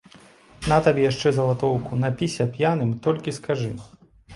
[0.71, 3.75] На табе яшчэ залатоўку, напіся п'яным, толькі скажы.